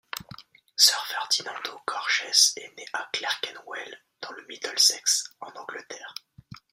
Sir 0.77 0.97
Ferdinando 1.07 1.79
Gorges 1.85 2.23
est 2.55 2.75
né 2.75 2.87
à 2.91 3.07
Clerkenwell, 3.13 4.01
dans 4.21 4.31
le 4.31 4.43
Middlesex, 4.47 5.25
en 5.41 5.51
Angleterre. 5.51 6.15